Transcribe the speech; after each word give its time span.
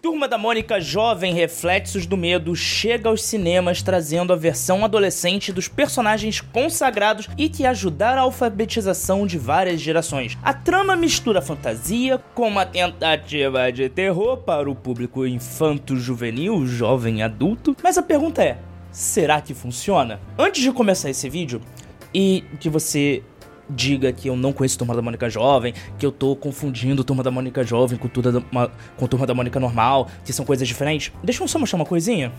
Turma 0.00 0.28
da 0.28 0.38
Mônica 0.38 0.80
Jovem 0.80 1.34
Reflexos 1.34 2.06
do 2.06 2.16
Medo 2.16 2.54
chega 2.54 3.08
aos 3.08 3.22
cinemas 3.22 3.82
trazendo 3.82 4.32
a 4.32 4.36
versão 4.36 4.84
adolescente 4.84 5.52
dos 5.52 5.66
personagens 5.66 6.40
consagrados 6.40 7.28
e 7.36 7.48
que 7.48 7.66
ajudaram 7.66 8.20
a 8.20 8.24
alfabetização 8.24 9.26
de 9.26 9.36
várias 9.36 9.80
gerações. 9.80 10.38
A 10.40 10.54
trama 10.54 10.94
mistura 10.94 11.42
fantasia 11.42 12.18
com 12.32 12.46
uma 12.46 12.64
tentativa 12.64 13.72
de 13.72 13.88
terror 13.88 14.36
para 14.36 14.70
o 14.70 14.74
público 14.74 15.26
infanto-juvenil, 15.26 16.64
jovem 16.64 17.22
adulto. 17.22 17.76
Mas 17.82 17.98
a 17.98 18.02
pergunta 18.02 18.42
é: 18.42 18.58
será 18.92 19.40
que 19.40 19.52
funciona? 19.52 20.20
Antes 20.38 20.62
de 20.62 20.70
começar 20.70 21.10
esse 21.10 21.28
vídeo 21.28 21.60
e 22.14 22.44
que 22.60 22.68
você 22.68 23.22
diga 23.68 24.12
que 24.12 24.28
eu 24.28 24.36
não 24.36 24.52
conheço 24.52 24.78
Turma 24.78 24.94
da 24.94 25.02
Mônica 25.02 25.28
Jovem, 25.28 25.74
que 25.98 26.06
eu 26.06 26.12
tô 26.12 26.34
confundindo 26.34 27.04
Turma 27.04 27.22
da 27.22 27.30
Mônica 27.30 27.62
Jovem 27.64 27.98
com, 27.98 28.08
da, 28.08 28.70
com 28.96 29.06
Turma 29.06 29.26
da 29.26 29.34
Mônica 29.34 29.58
Normal, 29.60 30.08
que 30.24 30.32
são 30.32 30.44
coisas 30.44 30.66
diferentes. 30.66 31.12
Deixa 31.22 31.42
eu 31.42 31.48
só 31.48 31.58
mostrar 31.58 31.76
uma 31.76 31.86
coisinha. 31.86 32.32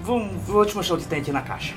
Vou, 0.00 0.28
vou 0.28 0.66
te 0.66 0.76
mostrar 0.76 0.96
o 0.96 0.98
que 0.98 1.06
tem 1.06 1.20
aqui 1.20 1.32
na 1.32 1.40
caixa. 1.40 1.74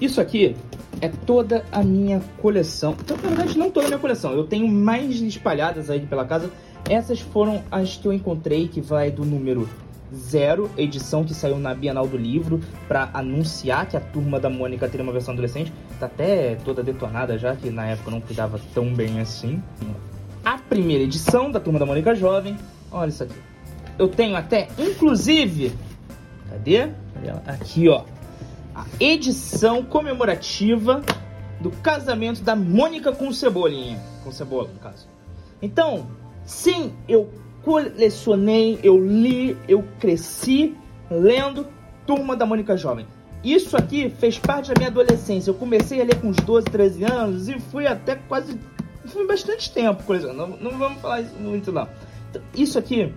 Isso 0.00 0.20
aqui 0.20 0.56
é 1.00 1.08
toda 1.08 1.64
a 1.70 1.82
minha 1.82 2.20
coleção. 2.40 2.96
Então, 3.00 3.16
na 3.16 3.28
verdade, 3.28 3.56
não 3.56 3.70
toda 3.70 3.86
a 3.86 3.88
minha 3.88 4.00
coleção. 4.00 4.32
Eu 4.32 4.44
tenho 4.44 4.66
mais 4.68 5.20
espalhadas 5.20 5.90
aí 5.90 6.00
pela 6.00 6.24
casa. 6.24 6.50
Essas 6.88 7.20
foram 7.20 7.62
as 7.70 7.96
que 7.96 8.06
eu 8.06 8.12
encontrei, 8.12 8.68
que 8.68 8.80
vai 8.80 9.10
do 9.10 9.24
número 9.24 9.68
Zero, 10.14 10.70
edição 10.76 11.24
que 11.24 11.34
saiu 11.34 11.58
na 11.58 11.74
Bienal 11.74 12.06
do 12.06 12.16
Livro 12.16 12.60
para 12.86 13.10
anunciar 13.12 13.86
que 13.86 13.96
a 13.96 14.00
turma 14.00 14.40
da 14.40 14.48
Mônica 14.48 14.88
teria 14.88 15.02
uma 15.04 15.12
versão 15.12 15.32
adolescente. 15.32 15.72
Tá 16.00 16.06
até 16.06 16.54
toda 16.64 16.82
detonada 16.82 17.36
já, 17.36 17.54
que 17.54 17.70
na 17.70 17.86
época 17.86 18.10
não 18.10 18.20
cuidava 18.20 18.58
tão 18.72 18.94
bem 18.94 19.20
assim. 19.20 19.62
A 20.44 20.56
primeira 20.56 21.04
edição 21.04 21.50
da 21.50 21.60
turma 21.60 21.78
da 21.78 21.84
Mônica 21.84 22.14
Jovem. 22.14 22.56
Olha 22.90 23.10
isso 23.10 23.22
aqui. 23.22 23.34
Eu 23.98 24.08
tenho 24.08 24.34
até, 24.36 24.68
inclusive. 24.78 25.72
Cadê? 26.48 26.88
Aqui, 27.46 27.88
ó. 27.88 28.04
A 28.74 28.86
edição 28.98 29.84
comemorativa 29.84 31.02
do 31.60 31.70
casamento 31.70 32.42
da 32.42 32.56
Mônica 32.56 33.12
com 33.12 33.30
Cebolinha. 33.32 34.00
Com 34.24 34.32
Cebola, 34.32 34.68
no 34.72 34.78
caso. 34.78 35.06
Então, 35.60 36.06
sim, 36.44 36.94
eu 37.08 37.28
colecionei, 37.64 38.78
eu 38.82 38.98
li, 38.98 39.56
eu 39.68 39.84
cresci 39.98 40.76
lendo 41.10 41.66
Turma 42.06 42.36
da 42.36 42.46
Mônica 42.46 42.76
Jovem. 42.76 43.06
Isso 43.44 43.76
aqui 43.76 44.10
fez 44.10 44.38
parte 44.38 44.68
da 44.68 44.74
minha 44.76 44.88
adolescência. 44.88 45.50
Eu 45.50 45.54
comecei 45.54 46.00
a 46.00 46.04
ler 46.04 46.16
com 46.20 46.28
uns 46.28 46.36
12, 46.36 46.66
13 46.66 47.04
anos 47.04 47.48
e 47.48 47.58
fui 47.58 47.86
até 47.86 48.16
quase. 48.16 48.58
Fui 49.06 49.26
bastante 49.26 49.72
tempo 49.72 50.02
colecionando. 50.02 50.56
Não, 50.60 50.70
não 50.72 50.78
vamos 50.78 51.00
falar 51.00 51.20
isso 51.20 51.34
muito, 51.38 51.70
não. 51.70 51.88
Então, 52.30 52.42
isso 52.54 52.78
aqui 52.78 53.12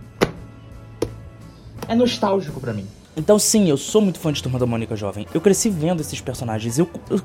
é 1.88 1.95
nostálgico 1.95 2.59
para 2.59 2.73
mim. 2.73 2.88
Então, 3.16 3.38
sim, 3.38 3.70
eu 3.70 3.76
sou 3.76 4.02
muito 4.02 4.20
fã 4.20 4.31
de 4.31 4.42
Turma 4.42 4.58
da 4.58 4.66
Mônica 4.66 4.95
Jovem. 4.95 5.28
Eu 5.34 5.42
cresci 5.42 5.70
vendo 5.70 6.00
esses 6.00 6.22
personagens. 6.22 6.80
Eu, 6.80 6.90
eu, 7.09 7.22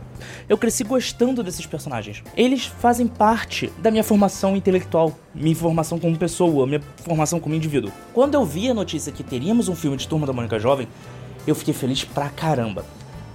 eu, 0.48 0.58
cresci 0.58 0.82
gostando 0.82 1.44
desses 1.44 1.64
personagens. 1.64 2.24
Eles 2.36 2.66
fazem 2.66 3.06
parte 3.06 3.72
da 3.78 3.90
minha 3.90 4.02
formação 4.02 4.56
intelectual, 4.56 5.16
minha 5.32 5.54
formação 5.54 5.98
como 5.98 6.16
pessoa, 6.18 6.66
minha 6.66 6.82
formação 7.04 7.38
como 7.38 7.54
indivíduo. 7.54 7.92
Quando 8.12 8.34
eu 8.34 8.44
vi 8.44 8.68
a 8.68 8.74
notícia 8.74 9.12
que 9.12 9.22
teríamos 9.22 9.68
um 9.68 9.76
filme 9.76 9.96
de 9.96 10.08
Turma 10.08 10.26
da 10.26 10.32
Mônica 10.32 10.58
Jovem, 10.58 10.88
eu 11.46 11.54
fiquei 11.54 11.72
feliz 11.72 12.02
pra 12.02 12.28
caramba. 12.30 12.84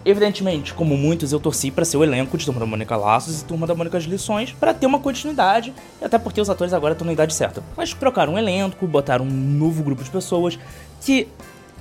Evidentemente, 0.03 0.73
como 0.73 0.97
muitos, 0.97 1.31
eu 1.31 1.39
torci 1.39 1.69
para 1.71 1.85
ser 1.85 1.95
o 1.95 2.03
elenco 2.03 2.37
de 2.37 2.43
Turma 2.43 2.59
da 2.59 2.65
Mônica 2.65 2.97
Laços 2.97 3.41
e 3.41 3.45
Turma 3.45 3.67
da 3.67 3.75
Mônica 3.75 3.97
as 3.97 4.03
Lições 4.03 4.51
para 4.51 4.73
ter 4.73 4.87
uma 4.87 4.99
continuidade, 4.99 5.73
até 6.01 6.17
porque 6.17 6.41
os 6.41 6.49
atores 6.49 6.73
agora 6.73 6.93
estão 6.93 7.05
na 7.05 7.13
idade 7.13 7.33
certa. 7.33 7.63
Mas 7.77 7.93
trocaram 7.93 8.33
um 8.33 8.37
elenco, 8.37 8.87
botaram 8.87 9.23
um 9.23 9.29
novo 9.29 9.83
grupo 9.83 10.03
de 10.03 10.09
pessoas 10.09 10.57
que 10.99 11.27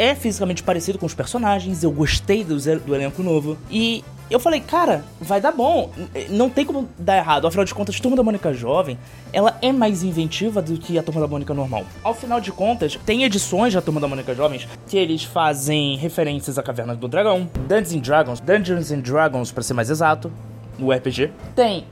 é 0.01 0.15
fisicamente 0.15 0.62
parecido 0.62 0.98
com 0.98 1.05
os 1.05 1.12
personagens, 1.12 1.84
eu 1.84 1.93
gostei 1.93 2.43
do, 2.43 2.56
do 2.56 2.95
elenco 2.95 3.23
novo. 3.23 3.58
E 3.70 4.02
eu 4.30 4.41
falei, 4.41 4.58
cara, 4.58 5.05
vai 5.20 5.42
dar 5.42 5.52
bom. 5.52 5.91
Não 6.30 6.48
tem 6.48 6.64
como 6.64 6.89
dar 6.98 7.19
errado. 7.19 7.47
Afinal 7.47 7.67
de 7.67 7.74
contas, 7.74 8.01
Turma 8.01 8.17
da 8.17 8.23
Mônica 8.23 8.51
Jovem, 8.55 8.97
ela 9.30 9.58
é 9.61 9.70
mais 9.70 10.02
inventiva 10.02 10.63
do 10.63 10.79
que 10.79 10.98
a 10.98 11.02
Turma 11.02 11.20
da 11.20 11.27
Mônica 11.27 11.52
normal. 11.52 11.85
Ao 12.02 12.14
final 12.14 12.41
de 12.41 12.51
contas, 12.51 12.98
tem 13.05 13.24
edições 13.24 13.74
da 13.74 13.83
Turma 13.83 14.01
da 14.01 14.08
Mônica 14.08 14.35
Jovens 14.35 14.67
que 14.89 14.97
eles 14.97 15.23
fazem 15.23 15.98
referências 15.98 16.57
à 16.58 16.63
Caverna 16.63 16.97
do 16.97 17.07
Dragão, 17.07 17.51
Dungeons 17.69 17.92
and 17.92 17.98
Dragons, 17.98 18.41
Dungeons 18.41 18.91
and 18.91 19.01
Dragons, 19.01 19.53
para 19.53 19.63
ser 19.63 19.74
mais 19.74 19.91
exato, 19.91 20.33
no 20.79 20.91
RPG. 20.91 21.30
Tem 21.55 21.85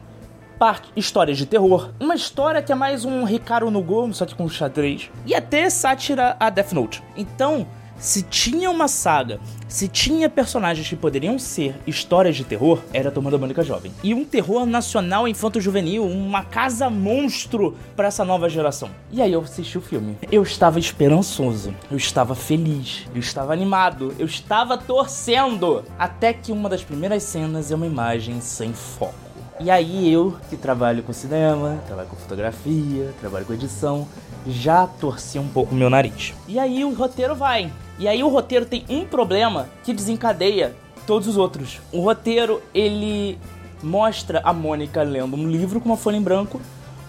parte 0.59 0.89
histórias 0.97 1.37
de 1.37 1.45
terror, 1.45 1.91
uma 2.01 2.15
história 2.15 2.63
que 2.63 2.73
é 2.73 2.75
mais 2.75 3.05
um 3.05 3.23
Ricardo 3.25 3.71
no 3.71 3.83
Go, 3.83 4.13
só 4.15 4.25
que 4.25 4.35
com 4.35 4.49
xadrez, 4.49 5.11
e 5.27 5.35
até 5.35 5.69
sátira 5.69 6.37
a 6.41 6.51
Death 6.51 6.73
Note. 6.73 7.03
Então, 7.17 7.67
se 7.99 8.23
tinha 8.23 8.71
uma 8.71 8.89
saga, 8.89 9.41
se 9.69 9.89
tinha 9.89 10.31
personagens 10.31 10.89
que 10.89 10.97
poderiam 10.97 11.39
ser 11.39 11.75
histórias 11.87 12.37
de 12.37 12.45
terror, 12.45 12.81
era 12.93 13.09
a 13.09 13.13
Turma 13.13 13.31
da 13.31 13.39
Mônica 13.39 13.63
Jovem. 13.63 13.93
E 14.03 14.15
um 14.15 14.25
terror 14.25 14.65
nacional 14.65 15.27
infanto-juvenil, 15.27 16.07
uma 16.07 16.45
casa 16.45 16.89
monstro 16.89 17.77
para 17.97 18.09
essa 18.09 18.25
nova 18.25 18.49
geração. 18.49 18.89
E 19.11 19.21
aí 19.21 19.33
eu 19.33 19.41
assisti 19.41 19.77
o 19.77 19.83
filme. 19.83 20.17
Eu 20.31 20.43
estava 20.43 20.79
esperançoso, 20.79 21.75
eu 21.91 21.97
estava 21.97 22.35
feliz, 22.35 23.07
eu 23.15 23.21
estava 23.21 23.53
animado, 23.53 24.15
eu 24.19 24.27
estava 24.27 24.79
torcendo. 24.79 25.85
Até 25.99 26.33
que 26.33 26.53
uma 26.53 26.69
das 26.69 26.83
primeiras 26.83 27.23
cenas 27.25 27.71
é 27.71 27.75
uma 27.75 27.87
imagem 27.87 28.41
sem 28.41 28.73
foco. 28.73 29.29
E 29.61 29.73
aí 29.73 30.13
eu, 30.13 30.37
que 30.49 30.57
trabalho 30.57 31.03
com 31.03 31.13
cinema, 31.13 31.83
trabalho 31.87 32.09
com 32.09 32.15
fotografia, 32.15 33.13
trabalho 33.21 33.45
com 33.45 33.53
edição, 33.53 34.07
já 34.47 34.87
torci 34.87 35.37
um 35.39 35.49
pouco 35.49 35.75
meu 35.75 35.91
nariz. 35.91 36.33
E 36.47 36.61
aí 36.61 36.85
o 36.85 36.95
roteiro 36.95 37.35
vai. 37.35 37.73
E 37.99 38.07
aí 38.07 38.23
o 38.23 38.29
roteiro 38.29 38.65
tem 38.65 38.85
um 38.89 39.05
problema 39.05 39.69
que 39.83 39.93
desencadeia 39.93 40.75
todos 41.07 41.27
os 41.27 41.37
outros. 41.37 41.81
O 41.93 42.01
roteiro, 42.01 42.63
ele 42.73 43.39
mostra 43.83 44.41
a 44.45 44.53
Mônica 44.53 45.03
lendo 45.03 45.37
um 45.37 45.49
livro 45.49 45.81
com 45.81 45.89
uma 45.89 45.97
folha 45.97 46.17
em 46.17 46.23
branco. 46.23 46.61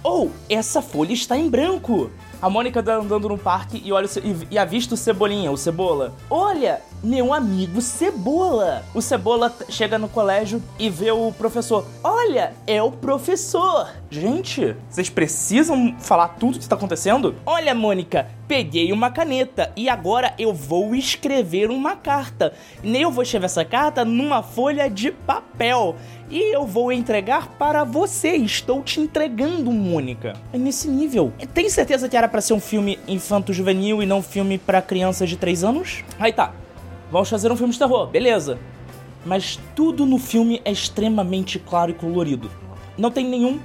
Ou 0.01 0.31
essa 0.49 0.81
folha 0.81 1.13
está 1.13 1.38
em 1.38 1.49
branco. 1.49 2.09
A 2.41 2.49
Mônica 2.49 2.81
tá 2.81 2.95
andando 2.95 3.28
no 3.28 3.38
parque 3.38 3.81
e 3.83 3.91
olha 3.91 4.07
e 4.49 4.57
avista 4.57 4.94
o 4.94 4.97
Cebolinha, 4.97 5.51
o 5.51 5.57
Cebola. 5.57 6.13
Olha, 6.29 6.81
meu 7.03 7.33
amigo 7.33 7.81
Cebola. 7.81 8.85
O 8.95 9.01
Cebola 9.01 9.53
chega 9.67 9.99
no 9.99 10.07
colégio 10.07 10.63
e 10.79 10.89
vê 10.89 11.11
o 11.11 11.33
professor. 11.33 11.85
Olha, 12.01 12.53
é 12.66 12.81
o 12.81 12.91
professor. 12.91 13.89
Gente, 14.12 14.75
vocês 14.90 15.08
precisam 15.08 15.96
falar 16.00 16.30
tudo 16.30 16.56
o 16.56 16.58
que 16.58 16.64
está 16.64 16.75
acontecendo? 16.75 17.36
Olha, 17.46 17.75
Mônica, 17.75 18.28
peguei 18.47 18.92
uma 18.92 19.12
caneta 19.12 19.72
e 19.75 19.88
agora 19.88 20.34
eu 20.40 20.52
vou 20.52 20.96
escrever 20.96 21.70
uma 21.70 21.96
carta. 21.96 22.53
Nem 22.84 23.03
eu 23.03 23.12
vou 23.12 23.22
escrever 23.22 23.46
essa 23.46 23.64
carta 23.64 24.03
numa 24.03 24.42
folha 24.42 24.90
de 24.90 25.12
papel 25.12 25.96
e 26.28 26.56
eu 26.56 26.66
vou 26.66 26.92
entregar 26.92 27.50
para 27.50 27.84
você. 27.84 28.30
Estou 28.30 28.81
te 28.81 29.00
entregando, 29.00 29.72
Mônica. 29.72 30.34
É 30.52 30.58
nesse 30.58 30.88
nível. 30.88 31.31
Tem 31.53 31.70
certeza 31.70 32.09
que 32.09 32.18
era 32.18 32.28
para 32.28 32.41
ser 32.41 32.53
um 32.53 32.59
filme 32.59 32.97
infanto-juvenil 33.08 34.02
e 34.02 34.08
não 34.08 34.18
um 34.18 34.24
filme 34.24 34.58
para 34.58 34.81
crianças 34.81 35.30
de 35.30 35.38
3 35.38 35.64
anos? 35.64 36.03
Aí 36.18 36.34
tá. 36.34 36.52
Vamos 37.12 37.30
fazer 37.30 37.52
um 37.52 37.56
filme 37.56 37.74
de 37.74 37.78
terror, 37.78 38.08
beleza. 38.08 38.58
Mas 39.24 39.59
tudo 39.76 40.03
no 40.03 40.18
filme 40.18 40.59
é 40.66 40.72
extremamente 40.72 41.59
claro 41.59 41.91
e 41.91 41.94
colorido. 41.94 42.50
Não 42.97 43.12
tem 43.12 43.26
nenhum 43.26 43.59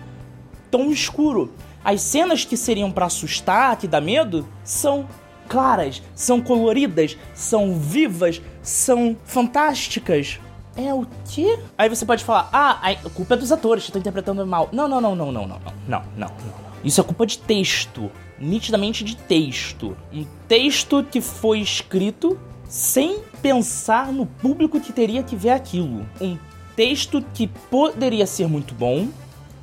tom 0.74 0.90
escuro. 0.90 1.52
As 1.84 2.00
cenas 2.00 2.44
que 2.44 2.56
seriam 2.56 2.90
para 2.90 3.06
assustar, 3.06 3.76
que 3.76 3.86
dá 3.86 4.00
medo, 4.00 4.44
são 4.64 5.06
claras, 5.48 6.02
são 6.16 6.40
coloridas, 6.40 7.16
são 7.32 7.78
vivas, 7.78 8.42
são 8.60 9.16
fantásticas. 9.24 10.40
É 10.76 10.92
o 10.92 11.06
quê? 11.30 11.60
Aí 11.78 11.88
você 11.88 12.04
pode 12.04 12.24
falar, 12.24 12.48
ah, 12.52 12.80
a 12.82 13.10
culpa 13.10 13.34
é 13.34 13.36
dos 13.36 13.52
atores 13.52 13.84
estão 13.84 14.00
interpretando 14.00 14.44
mal. 14.44 14.68
Não, 14.72 14.88
não, 14.88 15.00
não, 15.00 15.14
não, 15.14 15.30
não, 15.30 15.46
não, 15.46 15.58
não, 15.60 15.72
não, 15.86 16.02
não, 16.16 16.28
não. 16.28 16.34
Isso 16.82 17.00
é 17.00 17.04
culpa 17.04 17.24
de 17.24 17.38
texto. 17.38 18.10
Nitidamente 18.40 19.04
de 19.04 19.14
texto. 19.14 19.96
Um 20.12 20.26
texto 20.48 21.04
que 21.04 21.20
foi 21.20 21.60
escrito 21.60 22.36
sem 22.68 23.20
pensar 23.40 24.12
no 24.12 24.26
público 24.26 24.80
que 24.80 24.92
teria 24.92 25.22
que 25.22 25.36
ver 25.36 25.50
aquilo. 25.50 26.04
Um 26.20 26.36
texto 26.74 27.24
que 27.32 27.46
poderia 27.46 28.26
ser 28.26 28.48
muito 28.48 28.74
bom 28.74 29.06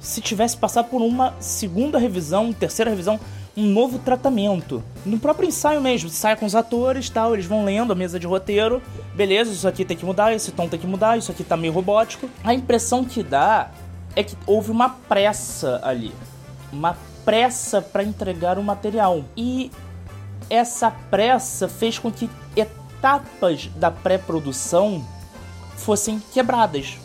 se 0.01 0.19
tivesse 0.19 0.57
passado 0.57 0.89
por 0.89 1.01
uma 1.01 1.35
segunda 1.39 1.99
revisão, 1.99 2.51
terceira 2.51 2.89
revisão, 2.89 3.19
um 3.55 3.65
novo 3.65 3.99
tratamento. 3.99 4.83
No 5.05 5.19
próprio 5.19 5.47
ensaio 5.47 5.79
mesmo, 5.79 6.09
sai 6.09 6.35
com 6.35 6.45
os 6.45 6.55
atores 6.55 7.09
tal, 7.09 7.33
eles 7.33 7.45
vão 7.45 7.63
lendo 7.63 7.93
a 7.93 7.95
mesa 7.95 8.19
de 8.19 8.25
roteiro, 8.25 8.81
beleza, 9.13 9.51
isso 9.51 9.67
aqui 9.67 9.85
tem 9.85 9.95
que 9.95 10.05
mudar, 10.05 10.33
esse 10.33 10.51
tom 10.51 10.67
tem 10.67 10.79
que 10.79 10.87
mudar, 10.87 11.17
isso 11.17 11.31
aqui 11.31 11.43
tá 11.43 11.55
meio 11.55 11.71
robótico. 11.71 12.29
A 12.43 12.53
impressão 12.53 13.05
que 13.05 13.21
dá 13.21 13.69
é 14.15 14.23
que 14.23 14.35
houve 14.47 14.71
uma 14.71 14.89
pressa 14.89 15.79
ali. 15.83 16.11
Uma 16.73 16.97
pressa 17.23 17.81
para 17.81 18.03
entregar 18.03 18.57
o 18.57 18.63
material. 18.63 19.23
E 19.37 19.71
essa 20.49 20.89
pressa 20.89 21.67
fez 21.67 21.99
com 21.99 22.11
que 22.11 22.29
etapas 22.55 23.69
da 23.75 23.91
pré-produção 23.91 25.05
fossem 25.75 26.21
quebradas. 26.33 26.97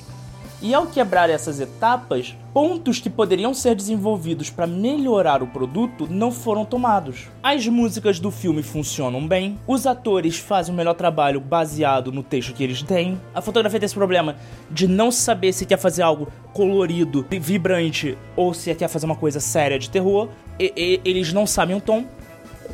E 0.63 0.73
ao 0.73 0.87
quebrar 0.87 1.29
essas 1.29 1.61
etapas, 1.61 2.35
pontos 2.55 2.99
que 2.99 3.11
poderiam 3.11 3.53
ser 3.53 3.75
desenvolvidos 3.75 4.49
para 4.49 4.67
melhorar 4.67 5.43
o 5.43 5.47
produto 5.47 6.09
não 6.11 6.33
foram 6.33 6.65
tomados. 6.65 7.29
As 7.43 7.67
músicas 7.67 8.19
do 8.19 8.31
filme 8.31 8.63
funcionam 8.63 9.29
bem, 9.29 9.59
os 9.67 9.87
atores 9.87 10.39
fazem 10.39 10.73
o 10.73 10.77
melhor 10.77 10.95
trabalho 10.95 11.41
baseado 11.41 12.11
no 12.11 12.23
texto 12.23 12.55
que 12.55 12.65
eles 12.65 12.83
têm. 12.83 13.21
A 13.35 13.43
fotografia 13.43 13.79
tem 13.79 13.85
esse 13.85 13.95
problema 13.95 14.37
de 14.71 14.89
não 14.89 15.11
saber 15.11 15.53
se 15.53 15.67
quer 15.67 15.77
fazer 15.77 16.01
algo 16.01 16.29
colorido, 16.55 17.27
vibrante 17.31 18.17
ou 18.35 18.55
se 18.55 18.75
quer 18.75 18.89
fazer 18.89 19.05
uma 19.05 19.17
coisa 19.17 19.41
séria 19.41 19.79
de 19.79 19.91
terror. 19.91 20.31
E, 20.59 20.73
e, 20.75 21.01
eles 21.05 21.35
não 21.35 21.47
sabem 21.47 21.77
o 21.77 21.81
tom. 21.83 22.07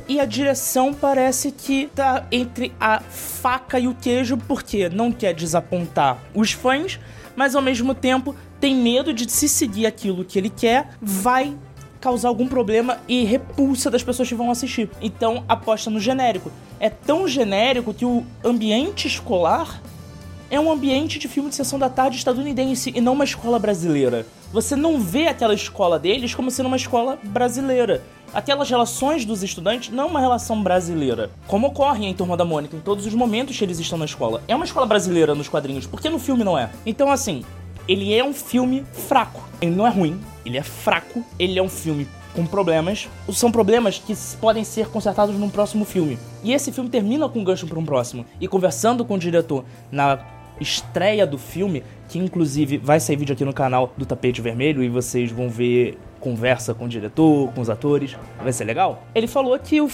E 0.08 0.20
a 0.20 0.24
direção 0.24 0.92
parece 0.92 1.52
que 1.52 1.88
tá 1.94 2.26
entre 2.30 2.72
a 2.80 3.00
faca 3.00 3.78
e 3.78 3.88
o 3.88 3.94
queijo, 3.94 4.36
porque 4.36 4.88
não 4.88 5.12
quer 5.12 5.34
desapontar 5.34 6.18
os 6.34 6.52
fãs, 6.52 6.98
mas 7.34 7.54
ao 7.54 7.62
mesmo 7.62 7.94
tempo 7.94 8.34
tem 8.60 8.74
medo 8.74 9.12
de 9.12 9.30
se 9.30 9.48
seguir 9.48 9.86
aquilo 9.86 10.24
que 10.24 10.38
ele 10.38 10.50
quer, 10.50 10.90
vai 11.00 11.56
causar 12.00 12.28
algum 12.28 12.48
problema 12.48 12.98
e 13.06 13.24
repulsa 13.24 13.90
das 13.90 14.02
pessoas 14.02 14.28
que 14.28 14.34
vão 14.34 14.50
assistir. 14.50 14.90
Então 15.00 15.44
aposta 15.48 15.88
no 15.88 16.00
genérico. 16.00 16.50
É 16.80 16.90
tão 16.90 17.28
genérico 17.28 17.94
que 17.94 18.04
o 18.04 18.24
ambiente 18.44 19.06
escolar 19.06 19.80
é 20.50 20.60
um 20.60 20.70
ambiente 20.70 21.18
de 21.18 21.28
filme 21.28 21.48
de 21.48 21.54
sessão 21.54 21.78
da 21.78 21.88
tarde 21.88 22.18
estadunidense 22.18 22.92
e 22.94 23.00
não 23.00 23.14
uma 23.14 23.24
escola 23.24 23.58
brasileira. 23.58 24.26
Você 24.52 24.76
não 24.76 25.00
vê 25.00 25.28
aquela 25.28 25.54
escola 25.54 25.98
deles 25.98 26.34
como 26.34 26.50
sendo 26.50 26.66
uma 26.66 26.76
escola 26.76 27.18
brasileira 27.22 28.02
aquelas 28.32 28.68
relações 28.68 29.24
dos 29.24 29.42
estudantes 29.42 29.92
não 29.92 30.04
é 30.04 30.06
uma 30.06 30.20
relação 30.20 30.62
brasileira, 30.62 31.30
como 31.46 31.68
ocorre 31.68 32.06
em 32.06 32.14
Turma 32.14 32.36
da 32.36 32.44
Mônica, 32.44 32.76
em 32.76 32.80
todos 32.80 33.06
os 33.06 33.14
momentos 33.14 33.56
que 33.56 33.64
eles 33.64 33.78
estão 33.78 33.98
na 33.98 34.04
escola. 34.04 34.42
É 34.48 34.54
uma 34.54 34.64
escola 34.64 34.86
brasileira 34.86 35.34
nos 35.34 35.48
quadrinhos, 35.48 35.86
porque 35.86 36.08
no 36.08 36.18
filme 36.18 36.44
não 36.44 36.58
é. 36.58 36.70
Então, 36.86 37.10
assim, 37.10 37.44
ele 37.88 38.14
é 38.14 38.24
um 38.24 38.32
filme 38.32 38.84
fraco. 38.92 39.42
Ele 39.60 39.74
não 39.74 39.86
é 39.86 39.90
ruim, 39.90 40.20
ele 40.44 40.58
é 40.58 40.62
fraco, 40.62 41.24
ele 41.38 41.58
é 41.58 41.62
um 41.62 41.68
filme 41.68 42.06
com 42.34 42.46
problemas. 42.46 43.08
São 43.32 43.52
problemas 43.52 43.98
que 43.98 44.14
podem 44.40 44.64
ser 44.64 44.88
consertados 44.88 45.36
num 45.36 45.50
próximo 45.50 45.84
filme. 45.84 46.18
E 46.42 46.52
esse 46.52 46.72
filme 46.72 46.88
termina 46.90 47.28
com 47.28 47.40
um 47.40 47.44
gancho 47.44 47.66
para 47.66 47.78
um 47.78 47.84
próximo. 47.84 48.24
E 48.40 48.48
conversando 48.48 49.04
com 49.04 49.14
o 49.14 49.18
diretor 49.18 49.64
na 49.90 50.18
estreia 50.60 51.26
do 51.26 51.38
filme, 51.38 51.82
que 52.08 52.18
inclusive 52.18 52.78
vai 52.78 53.00
sair 53.00 53.16
vídeo 53.16 53.32
aqui 53.32 53.44
no 53.44 53.52
canal 53.52 53.92
do 53.96 54.06
Tapete 54.06 54.40
Vermelho 54.40 54.82
e 54.82 54.88
vocês 54.88 55.30
vão 55.30 55.48
ver 55.48 55.98
conversa 56.20 56.72
com 56.72 56.84
o 56.84 56.88
diretor, 56.88 57.52
com 57.52 57.60
os 57.60 57.68
atores, 57.68 58.16
vai 58.40 58.52
ser 58.52 58.64
legal. 58.64 59.02
Ele 59.12 59.26
falou 59.26 59.58
que 59.58 59.80
o, 59.80 59.88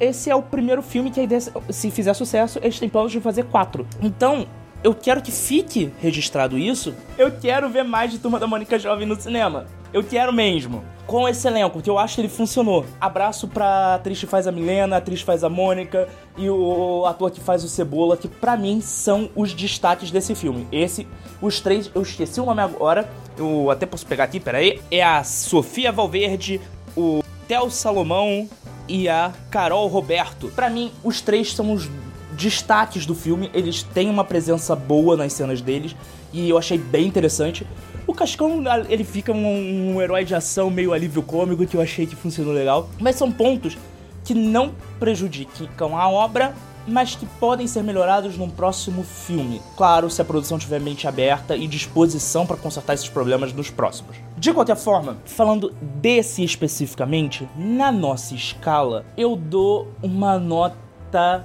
esse 0.00 0.30
é 0.30 0.34
o 0.34 0.42
primeiro 0.42 0.82
filme 0.82 1.10
que 1.10 1.20
a 1.20 1.22
ideia, 1.22 1.42
se 1.68 1.90
fizer 1.90 2.14
sucesso, 2.14 2.58
eles 2.62 2.78
têm 2.78 2.88
planos 2.88 3.12
de 3.12 3.20
fazer 3.20 3.44
quatro. 3.44 3.86
Então, 4.00 4.46
eu 4.82 4.94
quero 4.94 5.20
que 5.20 5.30
fique 5.30 5.92
registrado 6.00 6.56
isso. 6.56 6.94
Eu 7.18 7.30
quero 7.30 7.68
ver 7.68 7.82
mais 7.82 8.10
de 8.10 8.18
Turma 8.18 8.38
da 8.38 8.46
Mônica 8.46 8.78
Jovem 8.78 9.06
no 9.06 9.20
cinema. 9.20 9.66
Eu 9.92 10.02
quero 10.02 10.32
mesmo. 10.32 10.82
Com 11.06 11.28
esse 11.28 11.46
elenco, 11.46 11.80
que 11.80 11.88
eu 11.88 11.98
acho 11.98 12.16
que 12.16 12.22
ele 12.22 12.28
funcionou. 12.28 12.84
Abraço 13.00 13.46
pra 13.46 13.94
atriz 13.94 14.18
que 14.18 14.26
faz 14.26 14.48
a 14.48 14.52
Milena, 14.52 14.96
a 14.96 14.98
atriz 14.98 15.20
que 15.20 15.24
faz 15.24 15.44
a 15.44 15.48
Mônica 15.48 16.08
e 16.36 16.50
o 16.50 17.06
ator 17.06 17.30
que 17.30 17.40
faz 17.40 17.62
o 17.62 17.68
Cebola, 17.68 18.16
que 18.16 18.26
para 18.26 18.56
mim 18.56 18.80
são 18.80 19.30
os 19.36 19.54
destaques 19.54 20.10
desse 20.10 20.34
filme. 20.34 20.66
Esse, 20.72 21.06
os 21.40 21.60
três, 21.60 21.88
eu 21.94 22.02
esqueci 22.02 22.40
o 22.40 22.44
nome 22.44 22.60
agora, 22.60 23.08
eu 23.38 23.70
até 23.70 23.86
posso 23.86 24.04
pegar 24.04 24.24
aqui, 24.24 24.40
peraí. 24.40 24.80
É 24.90 25.00
a 25.00 25.22
Sofia 25.22 25.92
Valverde, 25.92 26.60
o 26.96 27.22
Theo 27.46 27.70
Salomão 27.70 28.48
e 28.88 29.08
a 29.08 29.32
Carol 29.48 29.86
Roberto. 29.86 30.48
Para 30.56 30.68
mim, 30.68 30.90
os 31.04 31.20
três 31.20 31.54
são 31.54 31.72
os 31.72 31.88
destaques 32.32 33.06
do 33.06 33.14
filme. 33.14 33.48
Eles 33.54 33.82
têm 33.82 34.10
uma 34.10 34.24
presença 34.24 34.74
boa 34.74 35.16
nas 35.16 35.32
cenas 35.32 35.60
deles 35.60 35.94
e 36.32 36.50
eu 36.50 36.58
achei 36.58 36.78
bem 36.78 37.06
interessante. 37.06 37.64
O 38.06 38.14
Cascão, 38.14 38.62
ele 38.88 39.02
fica 39.02 39.32
um, 39.32 39.94
um 39.94 40.00
herói 40.00 40.24
de 40.24 40.34
ação 40.34 40.70
meio 40.70 40.92
alívio 40.92 41.22
cômico 41.22 41.66
que 41.66 41.76
eu 41.76 41.80
achei 41.80 42.06
que 42.06 42.14
funcionou 42.14 42.52
legal. 42.52 42.88
Mas 43.00 43.16
são 43.16 43.32
pontos 43.32 43.76
que 44.24 44.32
não 44.32 44.72
prejudicam 44.98 45.96
a 45.96 46.08
obra, 46.08 46.54
mas 46.86 47.16
que 47.16 47.26
podem 47.40 47.66
ser 47.66 47.82
melhorados 47.82 48.36
num 48.36 48.48
próximo 48.48 49.02
filme. 49.02 49.60
Claro, 49.76 50.08
se 50.08 50.22
a 50.22 50.24
produção 50.24 50.58
tiver 50.58 50.80
mente 50.80 51.08
aberta 51.08 51.56
e 51.56 51.66
disposição 51.66 52.46
para 52.46 52.56
consertar 52.56 52.94
esses 52.94 53.08
problemas 53.08 53.52
nos 53.52 53.70
próximos. 53.70 54.16
De 54.36 54.52
qualquer 54.52 54.76
forma, 54.76 55.16
falando 55.24 55.74
desse 55.80 56.44
especificamente, 56.44 57.48
na 57.56 57.90
nossa 57.90 58.34
escala, 58.34 59.04
eu 59.16 59.34
dou 59.34 59.88
uma 60.02 60.38
nota 60.38 61.44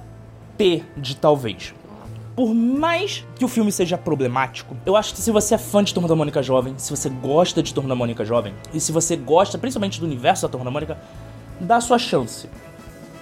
P 0.56 0.82
de 0.96 1.16
talvez. 1.16 1.74
Por 2.34 2.54
mais 2.54 3.26
que 3.36 3.44
o 3.44 3.48
filme 3.48 3.70
seja 3.70 3.98
problemático, 3.98 4.74
eu 4.86 4.96
acho 4.96 5.12
que 5.12 5.20
se 5.20 5.30
você 5.30 5.54
é 5.54 5.58
fã 5.58 5.84
de 5.84 5.92
Turma 5.92 6.08
da 6.08 6.16
Mônica 6.16 6.42
Jovem, 6.42 6.74
se 6.78 6.90
você 6.90 7.10
gosta 7.10 7.62
de 7.62 7.74
Turma 7.74 7.90
da 7.90 7.94
Mônica 7.94 8.24
Jovem, 8.24 8.54
e 8.72 8.80
se 8.80 8.90
você 8.90 9.16
gosta 9.16 9.58
principalmente 9.58 10.00
do 10.00 10.06
universo 10.06 10.42
da 10.42 10.48
Turma 10.48 10.64
da 10.64 10.70
Mônica, 10.70 10.98
dá 11.60 11.78
sua 11.78 11.98
chance. 11.98 12.48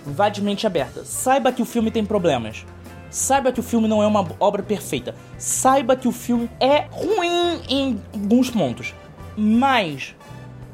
Vá 0.07 0.29
de 0.29 0.41
mente 0.41 0.65
aberta. 0.65 1.05
Saiba 1.05 1.51
que 1.51 1.61
o 1.61 1.65
filme 1.65 1.91
tem 1.91 2.05
problemas. 2.07 2.65
Saiba 3.11 3.51
que 3.51 3.59
o 3.59 3.65
filme 3.65 3.89
não 3.89 4.01
é 4.01 4.07
uma 4.07 4.25
obra 4.39 4.63
perfeita. 4.63 5.17
Saiba 5.37 5.97
que 5.97 6.07
o 6.07 6.13
filme 6.13 6.49
é 6.61 6.87
ruim 6.93 7.63
em 7.69 8.01
alguns 8.15 8.49
pontos. 8.49 8.95
Mas 9.37 10.15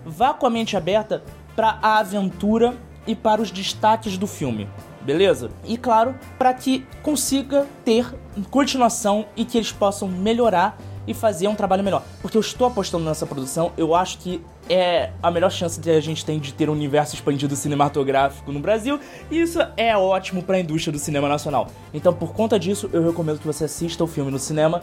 vá 0.04 0.34
com 0.34 0.46
a 0.46 0.50
mente 0.50 0.76
aberta 0.76 1.24
para 1.56 1.78
a 1.80 1.98
aventura 2.00 2.76
e 3.06 3.16
para 3.16 3.40
os 3.40 3.50
destaques 3.50 4.18
do 4.18 4.26
filme 4.26 4.68
beleza? 5.06 5.50
E 5.64 5.78
claro, 5.78 6.14
para 6.36 6.52
que 6.52 6.84
consiga 7.02 7.66
ter 7.84 8.12
continuação 8.50 9.26
e 9.36 9.44
que 9.44 9.56
eles 9.56 9.70
possam 9.70 10.08
melhorar 10.08 10.76
e 11.06 11.14
fazer 11.14 11.46
um 11.46 11.54
trabalho 11.54 11.84
melhor. 11.84 12.02
Porque 12.20 12.36
eu 12.36 12.40
estou 12.40 12.66
apostando 12.66 13.04
nessa 13.04 13.24
produção, 13.24 13.72
eu 13.76 13.94
acho 13.94 14.18
que 14.18 14.42
é 14.68 15.12
a 15.22 15.30
melhor 15.30 15.52
chance 15.52 15.78
que 15.78 15.88
a 15.88 16.00
gente 16.00 16.24
tem 16.24 16.40
de 16.40 16.52
ter 16.52 16.68
um 16.68 16.72
universo 16.72 17.14
expandido 17.14 17.54
cinematográfico 17.54 18.50
no 18.50 18.58
Brasil, 18.58 18.98
e 19.30 19.40
isso 19.40 19.60
é 19.76 19.96
ótimo 19.96 20.42
para 20.42 20.56
a 20.56 20.60
indústria 20.60 20.92
do 20.92 20.98
cinema 20.98 21.28
nacional. 21.28 21.68
Então, 21.94 22.12
por 22.12 22.32
conta 22.32 22.58
disso, 22.58 22.90
eu 22.92 23.06
recomendo 23.06 23.38
que 23.38 23.46
você 23.46 23.66
assista 23.66 24.02
o 24.02 24.08
filme 24.08 24.32
no 24.32 24.40
cinema 24.40 24.82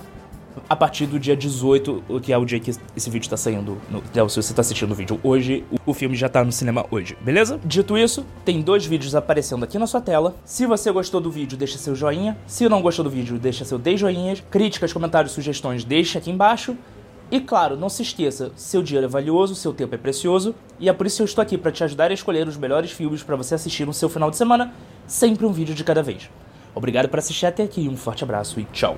a 0.69 0.75
partir 0.75 1.05
do 1.05 1.19
dia 1.19 1.35
18, 1.35 2.03
que 2.21 2.31
é 2.33 2.38
o 2.38 2.45
dia 2.45 2.59
que 2.59 2.71
esse 2.95 3.09
vídeo 3.09 3.29
tá 3.29 3.38
saindo. 3.38 3.77
No, 3.89 4.29
se 4.29 4.41
você 4.41 4.53
tá 4.53 4.61
assistindo 4.61 4.91
o 4.91 4.95
vídeo 4.95 5.19
hoje, 5.23 5.63
o, 5.71 5.91
o, 5.91 5.94
filme 5.94 6.15
já 6.15 6.29
tá 6.29 6.44
no 6.44 6.51
cinema 6.51 6.85
hoje, 6.91 7.17
beleza? 7.21 7.59
Dito 7.63 7.97
isso, 7.97 8.25
tem 8.45 8.61
dois 8.61 8.85
vídeos 8.85 9.15
aparecendo 9.15 9.63
aqui 9.63 9.77
na 9.77 9.88
sua 9.88 10.01
tela. 10.01 10.35
Se 10.45 10.65
você 10.65 10.91
gostou 10.91 11.19
do 11.19 11.31
vídeo, 11.31 11.57
deixa 11.57 11.77
seu 11.77 11.95
joinha. 11.95 12.38
Se 12.47 12.67
não 12.67 12.81
gostou 12.81 13.03
do 13.03 13.09
vídeo, 13.09 13.38
deixa 13.38 13.65
seu 13.65 13.77
10 13.77 14.00
joinhas. 14.00 14.44
Críticas, 14.50 14.94
comentários, 14.94 15.33
sugestões, 15.33 15.83
deixa 15.83 16.19
aqui 16.19 16.31
embaixo. 16.31 16.77
E 17.31 17.39
claro, 17.39 17.75
não 17.75 17.89
se 17.89 18.03
esqueça, 18.03 18.51
seu 18.55 18.83
dinheiro 18.83 19.07
é 19.07 19.09
valioso, 19.09 19.55
seu 19.55 19.73
tempo 19.73 19.95
é 19.95 19.97
precioso, 19.97 20.53
e 20.79 20.88
é 20.88 20.94
por 20.94 21.07
isso 21.07 21.17
que 21.17 21.23
eu 21.23 21.25
estou 21.25 21.41
aqui 21.41 21.57
para 21.57 21.71
te 21.71 21.83
ajudar 21.83 22.11
a 22.11 22.13
escolher 22.13 22.47
os 22.47 22.57
melhores 22.57 22.91
filmes 22.91 23.23
para 23.23 23.35
você 23.35 23.55
assistir 23.55 23.88
no 23.88 23.94
seu 23.94 24.07
final 24.07 24.29
de 24.29 24.38
semana, 24.38 24.72
sempre 25.07 25.43
um 25.43 25.51
vídeo 25.51 25.74
de 25.74 25.83
cada 25.83 26.03
vez. 26.03 26.29
Obrigado 26.75 27.10
por 27.10 27.17
assistir 27.17 27.48
até 27.48 27.63
aqui, 27.63 27.89
um 27.89 27.98
forte 27.98 28.24
abraço 28.24 28.60
e 28.60 28.65
tchau. 28.65 28.98